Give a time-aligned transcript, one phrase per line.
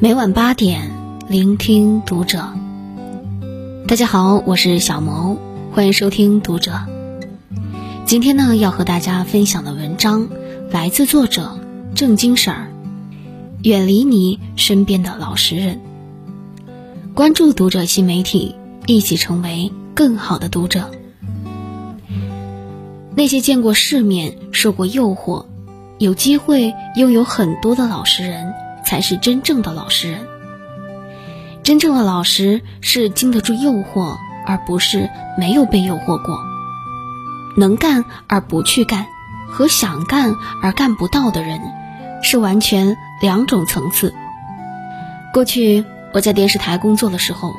[0.00, 0.90] 每晚八点，
[1.28, 2.44] 聆听读者。
[3.88, 5.38] 大家好，我是小萌，
[5.72, 6.72] 欢迎收听读者。
[8.04, 10.28] 今天呢，要和大家分享的文章
[10.70, 11.58] 来自作者
[11.94, 12.72] 郑金婶儿。
[13.62, 15.80] 远离你身边的老实人。
[17.14, 18.54] 关注读者新媒体，
[18.86, 20.90] 一起成为更好的读者。
[23.14, 25.46] 那些见过世面、受过诱惑、
[25.98, 28.52] 有机会拥有很多的老实人，
[28.84, 30.26] 才是真正的老实人。
[31.62, 34.16] 真正的老实是经得住诱惑，
[34.46, 36.38] 而不是没有被诱惑过。
[37.56, 39.06] 能干而不去干，
[39.48, 41.60] 和想干而干不到的人，
[42.22, 44.14] 是完全两种层次。
[45.32, 47.54] 过去我在电视台工作的时候，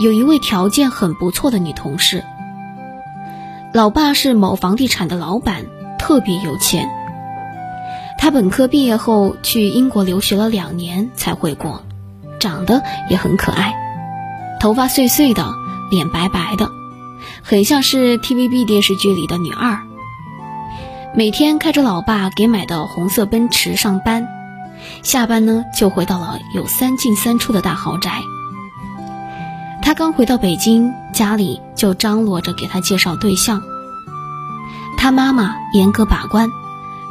[0.00, 2.24] 有一位条件很不错的女同事。
[3.74, 5.66] 老爸是某房地产的老板，
[5.98, 6.88] 特别有钱。
[8.18, 11.82] 他本科毕业后去英国留学了两年才回国，
[12.40, 13.74] 长得也很可爱，
[14.60, 15.54] 头发碎碎的，
[15.90, 16.70] 脸白白的，
[17.42, 19.80] 很像是 TVB 电视剧里的女二。
[21.14, 24.26] 每天开着老爸给买的红色奔驰上班，
[25.02, 28.20] 下班呢就回到了有三进三出的大豪宅。
[29.82, 33.62] 他刚回到北京，家里就张罗着给他介绍对象。
[34.98, 36.50] 他妈妈严格把关，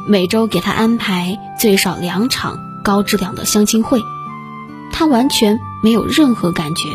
[0.08, 4.00] 每周给他安排最少两场高质量的相亲会，
[4.92, 6.88] 他完全没有任何感觉。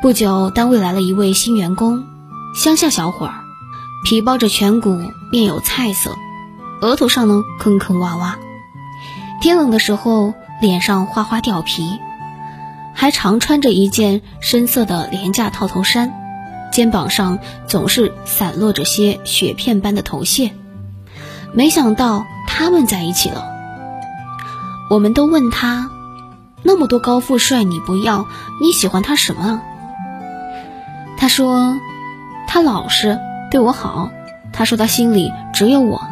[0.00, 2.04] 不久，单位来了一位新员工，
[2.54, 3.34] 乡下小伙儿，
[4.04, 4.96] 皮包着颧骨，
[5.32, 6.14] 面有菜色，
[6.80, 8.34] 额头上呢坑坑洼洼，
[9.40, 11.98] 天冷的时候脸上花花掉皮。
[12.94, 16.14] 还常穿着一件深色的廉价套头衫，
[16.72, 20.52] 肩膀上总是散落着些雪片般的头屑。
[21.56, 23.46] 没想到他们在一起了。
[24.90, 25.90] 我们都问他，
[26.62, 28.26] 那么多高富帅你不要，
[28.60, 29.62] 你喜欢他什么？
[31.16, 31.78] 他说，
[32.46, 33.18] 他老实，
[33.50, 34.10] 对我好。
[34.52, 36.02] 他说他心里只有我。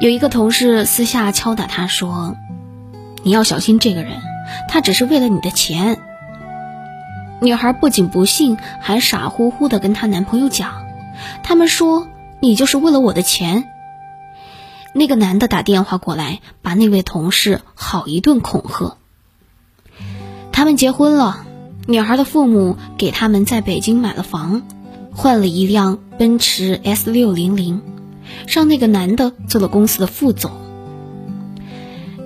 [0.00, 2.36] 有一个同事私下敲打他说，
[3.22, 4.20] 你要小心这个人。
[4.68, 5.98] 他只是为了你的钱。
[7.40, 10.72] 女孩不仅不信，还傻乎乎的跟她男朋友讲
[11.42, 12.06] ：“他们说
[12.40, 13.64] 你就是为了我的钱。”
[14.94, 18.96] 那个男的打电话过来，把那位同事好一顿恐吓。
[20.52, 21.44] 他们结婚了，
[21.86, 24.62] 女孩的父母给他们在北京买了房，
[25.12, 27.82] 换了一辆奔驰 S 六零零，
[28.46, 30.50] 让那个男的做了公司的副总。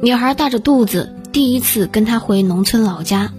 [0.02, 1.14] 女孩大着肚子。
[1.30, 3.32] 第一次跟他回农村老家，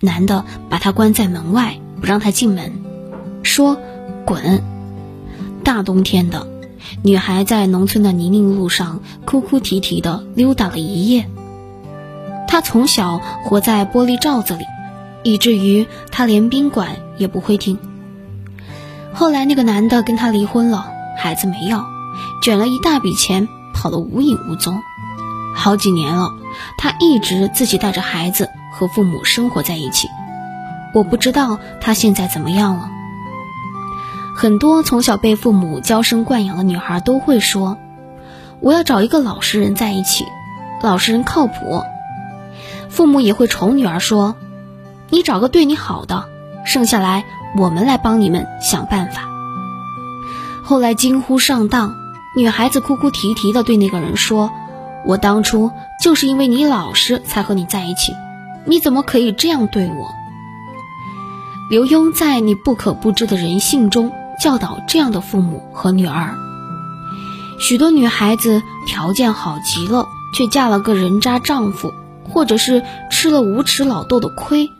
[0.00, 2.72] 男的把她关在门外，不让她进门，
[3.42, 3.78] 说
[4.26, 4.64] ：“滚！”
[5.62, 6.48] 大冬天的，
[7.02, 11.28] 女孩在农村的泥泞路上哭哭啼啼的溜达了一夜。
[12.48, 14.64] 她从小活在玻璃罩子里，
[15.22, 17.78] 以至于她连宾馆也不会订。
[19.12, 20.86] 后来那个男的跟她离婚了，
[21.18, 21.86] 孩子没要，
[22.42, 24.80] 卷了一大笔钱，跑得无影无踪。
[25.54, 26.32] 好几年了，
[26.76, 30.06] 他一直自己带着孩子和父母生活在一起。
[30.94, 32.90] 我不知道他现在怎么样了。
[34.38, 37.78] 很多从小被父母娇生惯养的女孩都会说
[38.60, 40.26] ：“我要找一个老实人在一起，
[40.82, 41.82] 老实人靠谱。”
[42.90, 44.36] 父母也会宠女儿说
[45.08, 46.26] ：“你找个对你好的，
[46.66, 47.24] 剩下来
[47.56, 49.22] 我们来帮你们想办法。”
[50.62, 51.94] 后来惊呼上当，
[52.36, 54.50] 女孩子哭哭啼啼的对那个人说。
[55.06, 55.70] 我当初
[56.02, 58.12] 就是因为你老实才和你在一起，
[58.66, 60.10] 你怎么可以这样对我？
[61.70, 64.10] 刘墉在《你不可不知的人性》中
[64.40, 66.36] 教导这样的父母和女儿：
[67.58, 71.92] 许多女孩子条件好极了，却嫁了个人渣丈夫，
[72.24, 74.70] 或者是吃了无耻老豆的亏，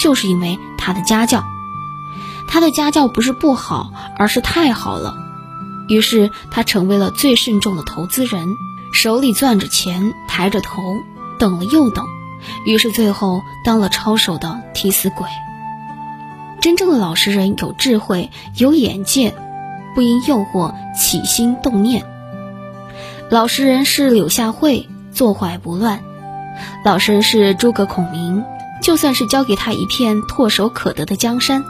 [0.00, 1.44] 就是因为他的家教。
[2.48, 5.16] 他的家教不是不好，而是太好了，
[5.88, 8.48] 于是他成为了最慎重的投资人。
[8.92, 10.82] 手里攥着钱，抬着头，
[11.38, 12.04] 等了又等，
[12.64, 15.26] 于是最后当了抄手的替死鬼。
[16.64, 19.34] 真正的老实人有智慧，有眼界，
[19.94, 22.06] 不因诱惑起心动念。
[23.30, 25.98] 老实人是柳下惠，坐怀不乱；
[26.82, 28.42] 老实人是诸葛孔明，
[28.80, 31.62] 就算是交给他一片唾手可得的江山，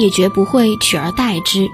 [0.00, 1.68] 也绝不会取而代之。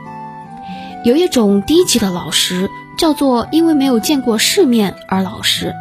[1.02, 2.68] 有一种低级的老实。
[2.98, 5.74] 叫做因为没有见过世面而老实，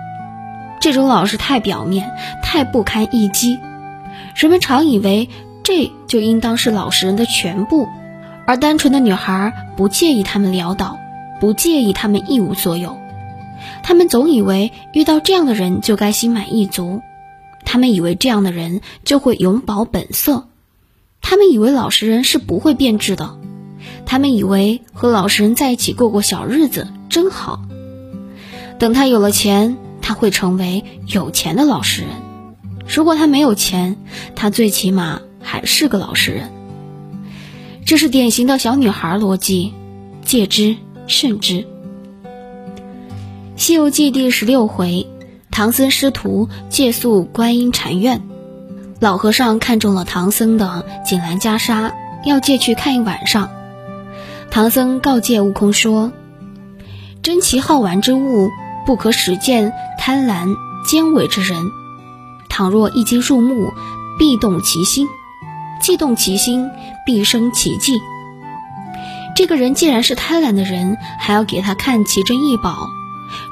[0.82, 2.12] 这种老实太表面，
[2.44, 3.58] 太不堪一击。
[4.36, 5.30] 人们常以为
[5.66, 7.88] 这就应当是老实人的全部，
[8.46, 11.00] 而单纯的女孩不介意他们潦倒，
[11.42, 13.00] 不介意他们一无所有。
[13.82, 17.02] 他们总以为遇到这样的人就该心满意足，
[17.66, 20.48] 他们以为这样的人就会永葆本色，
[21.20, 23.36] 他们以为老实人是不会变质的，
[24.06, 27.60] 他们以为和老实人在一起过过小日子真好。
[28.78, 32.12] 等他有了钱，他会成为有钱的老实人；
[32.88, 33.98] 如果他没有钱，
[34.36, 35.22] 他最起码
[35.56, 36.52] 还是个老实人。
[37.86, 39.74] 这是典型的小女孩逻辑，
[40.22, 40.76] 戒之
[41.08, 41.54] 慎之。
[43.56, 45.08] 《西游记》第十六回，
[45.52, 48.22] 唐僧师徒借宿观音禅院，
[49.00, 51.94] 老和尚看中了唐僧的锦兰袈裟，
[52.26, 53.50] 要借去看一晚上。
[54.52, 56.12] 唐僧告诫悟空说
[57.24, 58.50] ：“珍奇好玩之物。”
[58.86, 60.56] 不可使见贪婪
[60.86, 61.72] 奸伪之人，
[62.50, 63.72] 倘若一经入目，
[64.20, 65.08] 必动其心；
[65.82, 66.70] 既动其心，
[67.06, 67.94] 必生奇迹。
[69.36, 72.88] 这个人既然是贪婪的人，还要给他看奇珍异宝，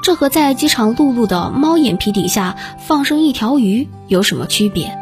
[0.02, 4.96] 这和在饥肠辘辘的猫眼皮底下放生一条鱼有什么区别？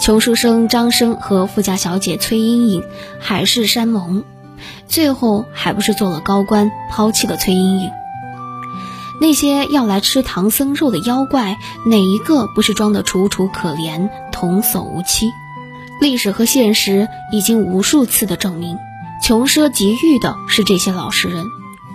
[0.00, 2.82] 穷书生张生和富家小姐崔莺莺
[3.20, 4.24] 海誓山盟，
[4.88, 7.90] 最后还不是做了高官，抛弃了崔莺莺？
[9.20, 11.56] 那些要来吃唐僧肉的妖怪，
[11.86, 15.30] 哪一个不是装得楚楚可怜、童叟无欺？
[16.00, 18.76] 历史和现实已经无数次的证明，
[19.22, 21.46] 穷奢极欲的是这些老实人，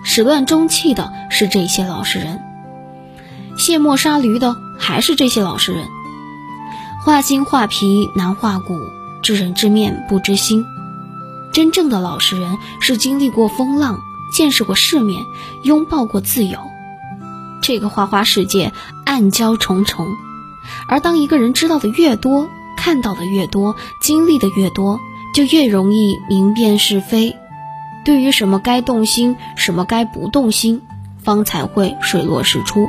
[0.04, 2.42] 始乱终弃的是这些老实人，
[3.58, 5.86] 卸磨杀驴的还是这些老实人。
[7.04, 8.78] 画心画皮难画骨，
[9.22, 10.66] 知人知面不知心。
[11.54, 14.00] 真正的老实人是经历过风浪，
[14.34, 15.24] 见识过世面，
[15.64, 16.60] 拥抱过自由。
[17.62, 18.72] 这个花花世界
[19.06, 20.08] 暗礁重重，
[20.88, 22.48] 而当一个人知道的越多，
[22.82, 25.02] 看到的越多，经历的越多，
[25.36, 27.36] 就越容易明辨是非。
[28.06, 30.82] 对于什么该动心，什么该不动心，
[31.22, 32.88] 方才会水落石出。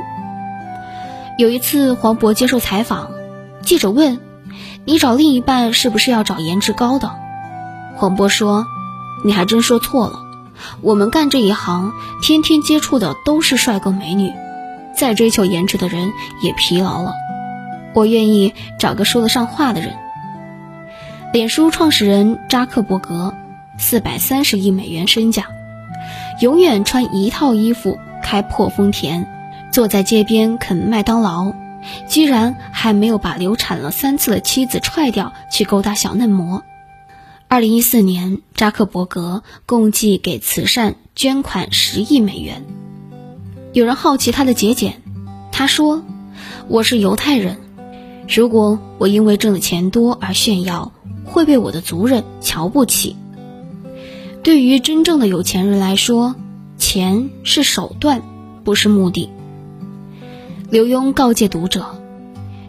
[1.37, 3.09] 有一次，黄渤接受采访，
[3.63, 4.21] 记者问
[4.85, 7.11] ：“你找另一半是不是要找颜值高的？”
[7.97, 8.65] 黄渤说
[9.25, 10.19] ：“你还真说错了，
[10.79, 11.91] 我们干这一行，
[12.21, 14.31] 天天接触的都是帅哥美女。”
[14.95, 17.11] 再追求颜值的人也疲劳了，
[17.93, 19.95] 我愿意找个说得上话的人。
[21.33, 23.33] 脸书创始人扎克伯格，
[23.77, 25.45] 四百三十亿美元身价，
[26.41, 29.25] 永远穿一套衣服，开破丰田，
[29.71, 31.53] 坐在街边啃麦当劳，
[32.07, 36.63] 居然还没有把流产了三次的妻子踹掉去勾搭小嫩模。
[37.47, 42.65] 二零一四年，扎克伯格共计给慈善捐款十亿美元。
[43.73, 45.01] 有人好奇他的节俭，
[45.51, 46.03] 他说
[46.67, 47.57] ：“我是犹太人，
[48.33, 50.93] 如果我因为挣的钱多而炫耀，
[51.25, 53.17] 会被我的族人瞧不起。
[54.41, 56.35] 对于真正的有钱人来说，
[56.77, 58.21] 钱是手段，
[58.63, 59.29] 不是目的。”
[60.71, 61.85] 刘墉告诫读者：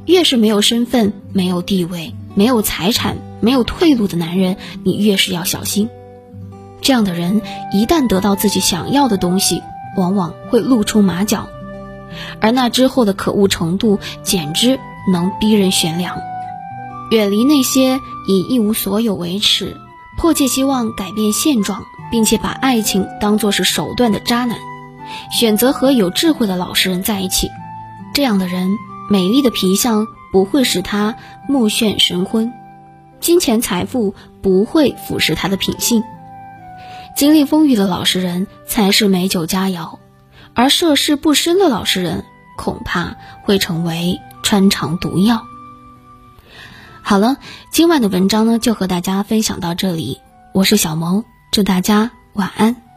[0.04, 5.88] 越是没有身份、没有地位、没有财产、没有退路的男人，你越是要小心。
[6.80, 7.40] 这样的人
[7.72, 9.62] 一旦得到自己想要的东西，
[9.96, 11.46] 往往会露出马脚，
[12.40, 16.16] 而那之后的可恶程度简直能逼人悬梁。
[17.10, 19.76] 远离那些以一无所有为耻、
[20.16, 24.58] 迫切希望改变现状，并且把爱情当作是手段的渣男，
[25.30, 27.48] 选择和有智慧的老实人在一起。
[28.14, 28.78] 这样的人，
[29.10, 31.16] 美丽的皮相不会使他
[31.48, 32.52] 目眩神昏，
[33.20, 36.02] 金钱财富不会腐蚀他的品性。
[37.14, 39.98] 经历风雨的老实人才是美酒佳肴，
[40.54, 42.24] 而涉世不深的老实人
[42.56, 45.46] 恐怕会成为穿肠毒药。
[47.02, 47.36] 好了，
[47.70, 50.20] 今晚的文章呢就和大家分享到这里，
[50.54, 52.91] 我是小萌，祝大家晚安。